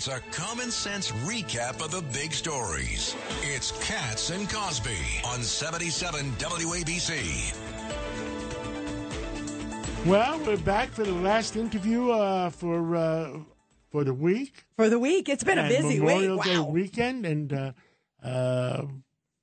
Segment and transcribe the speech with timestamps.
[0.00, 3.14] It's a common sense recap of the big stories.
[3.42, 7.54] It's Cats and Cosby on 77 WABC.
[10.06, 13.40] Well, we're back for the last interview uh, for uh,
[13.90, 14.64] for the week.
[14.78, 16.44] For the week, it's been a busy Memorial week.
[16.46, 16.70] Day Wow.
[16.70, 17.72] weekend, and uh,
[18.24, 18.86] uh,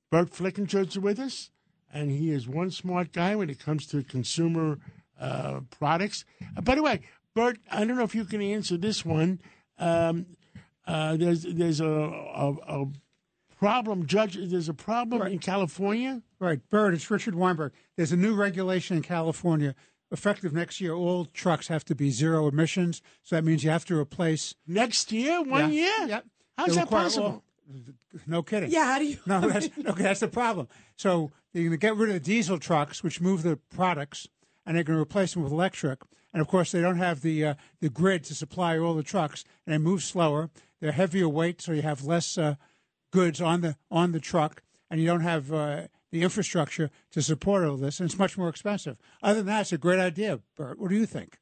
[0.10, 1.52] Burt Flickinger's with us,
[1.94, 4.80] and he is one smart guy when it comes to consumer
[5.22, 6.26] uh, products.
[6.58, 7.02] Uh, by the way,
[7.36, 9.40] Burt, I don't know if you can answer this one.
[9.78, 10.26] Um,
[10.88, 12.86] uh, there's there's a, a, a
[13.60, 14.38] problem, Judge.
[14.40, 16.22] There's a problem in California.
[16.40, 17.74] Right, Burt, it's Richard Weinberg.
[17.96, 19.76] There's a new regulation in California.
[20.12, 23.02] Effective next year, all trucks have to be zero emissions.
[23.24, 24.56] So that means you have to replace.
[24.66, 26.08] Next year, one Yeah, year.
[26.08, 26.20] yeah.
[26.58, 27.26] How's that possible?
[27.26, 27.44] all-
[28.26, 28.72] no kidding.
[28.72, 29.18] Yeah, how do you?
[29.26, 30.70] No, that's, okay, that's the problem.
[30.96, 34.28] So they're going to get rid of the diesel trucks, which move the products,
[34.66, 36.00] and they're going to replace them with electric.
[36.34, 39.44] And of course, they don't have the uh, the grid to supply all the trucks,
[39.66, 40.50] and they move slower.
[40.80, 42.56] They're heavier weight, so you have less uh,
[43.12, 47.66] goods on the on the truck, and you don't have uh, the infrastructure to support
[47.66, 48.98] all this, and it's much more expensive.
[49.22, 50.80] Other than that, it's a great idea, Burt.
[50.80, 51.40] What do you think?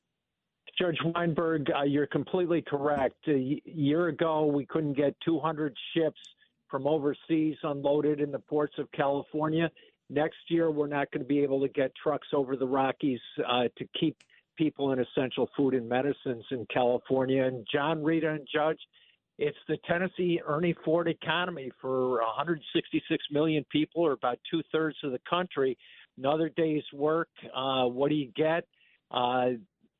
[0.77, 3.27] Judge Weinberg, uh, you're completely correct.
[3.27, 6.19] A year ago, we couldn't get 200 ships
[6.67, 9.71] from overseas unloaded in the ports of California.
[10.09, 13.63] Next year, we're not going to be able to get trucks over the Rockies uh,
[13.77, 14.17] to keep
[14.57, 17.43] people in essential food and medicines in California.
[17.45, 18.79] And John Rita and Judge,
[19.37, 25.11] it's the Tennessee Ernie Ford economy for 166 million people, or about two thirds of
[25.11, 25.77] the country.
[26.17, 27.29] Another day's work.
[27.53, 28.65] Uh, what do you get?
[29.11, 29.51] Uh,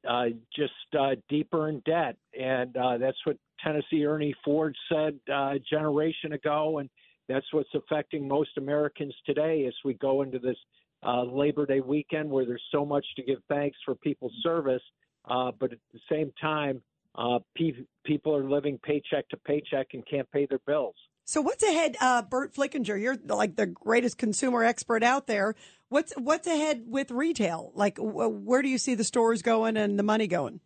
[0.07, 0.25] uh,
[0.56, 2.16] just uh, deeper in debt.
[2.40, 6.79] And uh, that's what Tennessee Ernie Ford said uh, a generation ago.
[6.79, 6.90] And
[7.28, 10.57] that's what's affecting most Americans today as we go into this
[11.06, 14.84] uh, Labor Day weekend where there's so much to give thanks for people's service.
[15.29, 16.81] Uh, but at the same time,
[17.18, 20.96] uh, pe- people are living paycheck to paycheck and can't pay their bills.
[21.26, 23.02] So what's ahead, uh, Burt Flickinger?
[23.02, 25.56] You're like the greatest consumer expert out there.
[25.90, 27.72] What's what's ahead with retail?
[27.74, 30.59] Like, wh- where do you see the stores going and the money going?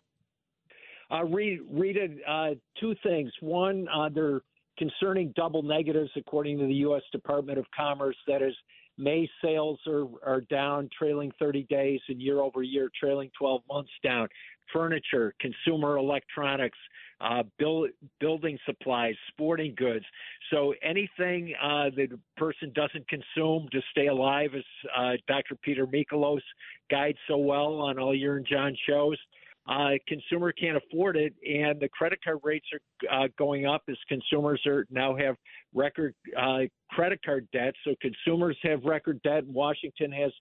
[1.12, 2.50] Uh, read, read uh,
[2.80, 3.31] two things.
[3.42, 4.42] One, uh, they're
[4.79, 7.03] concerning double negatives, according to the U.S.
[7.12, 8.16] Department of Commerce.
[8.28, 8.56] That is,
[8.97, 13.91] May sales are, are down, trailing 30 days, and year over year, trailing 12 months
[14.03, 14.28] down.
[14.73, 16.78] Furniture, consumer electronics,
[17.22, 17.89] uh, build,
[18.19, 20.06] building supplies, sporting goods.
[20.51, 24.63] So anything uh, that a person doesn't consume to stay alive, as
[24.95, 25.56] uh, Dr.
[25.56, 26.41] Peter Mikolos
[26.89, 29.18] guides so well on all your and John shows,
[29.69, 33.97] uh, consumer can't afford it, and the credit card rates are uh, going up as
[34.07, 35.35] consumers are now have
[35.75, 37.75] record uh, credit card debt.
[37.85, 40.31] So consumers have record debt, and Washington has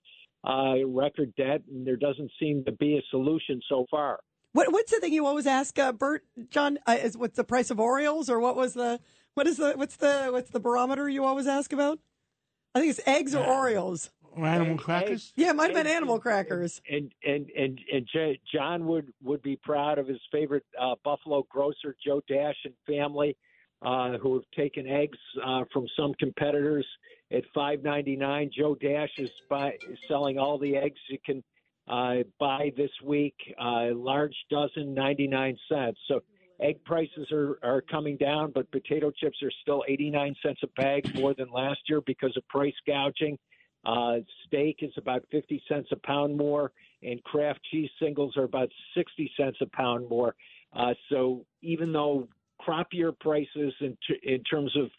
[0.49, 4.21] uh, record debt, and there doesn't seem to be a solution so far.
[4.53, 6.79] What what's the thing you always ask, uh, Burt John?
[6.87, 8.99] Uh, is what's the price of Orioles, or what was the
[9.35, 11.99] what is the what's the what's the barometer you always ask about?
[12.75, 14.09] I think it's eggs or Oreos.
[14.37, 15.33] Or animal crackers?
[15.37, 16.81] Yeah, it might have been animal crackers.
[16.89, 21.47] And and and and J- John would would be proud of his favorite uh, Buffalo
[21.51, 23.37] grocer, Joe Dash and family,
[23.83, 26.87] uh, who have taken eggs uh, from some competitors
[27.33, 28.51] at five ninety nine.
[28.57, 29.73] Joe Dash is buy,
[30.09, 31.43] selling all the eggs you can
[31.89, 35.99] uh, buy this week, uh, large dozen ninety nine cents.
[36.09, 36.21] So.
[36.61, 41.15] Egg prices are, are coming down, but potato chips are still 89 cents a bag
[41.15, 43.39] more than last year because of price gouging.
[43.89, 44.17] Uh,
[44.47, 46.73] steak is about 50 cents a pound more,
[47.03, 50.35] and Kraft cheese singles are about 60 cents a pound more.
[50.75, 52.29] Uh, so even though
[52.59, 54.91] crop year prices in, t- in terms of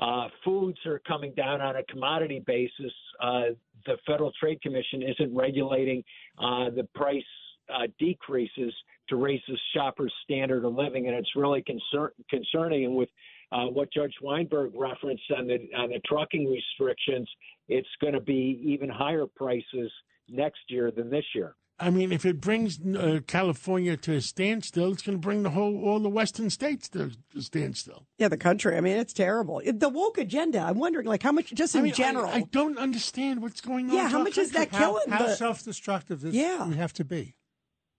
[0.00, 2.92] uh, foods are coming down on a commodity basis,
[3.22, 3.42] uh,
[3.84, 6.02] the Federal Trade Commission isn't regulating
[6.38, 7.22] uh, the price
[7.68, 8.72] uh, decreases
[9.10, 12.86] to raise the shopper's standard of living, and it's really concern- concerning.
[12.86, 13.10] And with
[13.52, 17.28] uh, what Judge Weinberg referenced on the on the trucking restrictions,
[17.68, 19.90] it's going to be even higher prices
[20.28, 21.54] next year than this year.
[21.80, 25.50] I mean, if it brings uh, California to a standstill, it's going to bring the
[25.50, 28.04] whole all the western states to a standstill.
[28.18, 28.76] Yeah, the country.
[28.76, 29.62] I mean, it's terrible.
[29.64, 30.58] The woke agenda.
[30.58, 32.26] I'm wondering, like, how much, just in I mean, general.
[32.28, 33.94] I, don't understand what's going on.
[33.96, 36.66] Yeah, how our much is that killing How the- self-destructive this Yeah.
[36.68, 37.36] we have to be.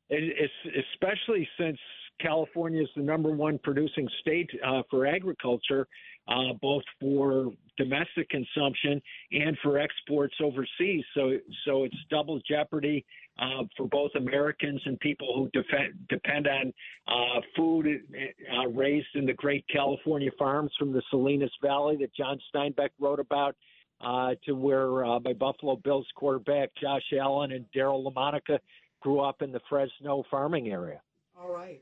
[0.10, 0.36] It-
[0.66, 1.78] It's especially since
[2.20, 5.88] California is the number one producing state uh, for agriculture,
[6.28, 9.02] uh, both for domestic consumption
[9.32, 11.04] and for exports overseas.
[11.16, 11.32] So,
[11.66, 13.06] so it's double jeopardy
[13.40, 16.74] uh, for both Americans and people who defend, depend on
[17.08, 22.40] uh, food uh, raised in the great California farms from the Salinas Valley that John
[22.54, 23.56] Steinbeck wrote about.
[24.02, 28.58] Uh, to where uh, my Buffalo Bills quarterback Josh Allen and Daryle Lamonica
[29.02, 31.02] grew up in the Fresno farming area.
[31.38, 31.82] All right.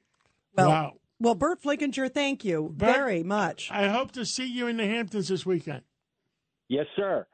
[0.55, 0.93] Well, wow.
[1.19, 3.69] well, Burt Flickinger, thank you Burt, very much.
[3.71, 5.81] I hope to see you in the Hamptons this weekend.
[6.69, 7.27] Yes, sir.